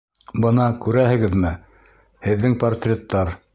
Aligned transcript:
Бына, 0.45 0.63
күрәһегеҙме, 0.85 1.53
һеҙҙең 2.29 2.59
портреттар... 2.65 3.39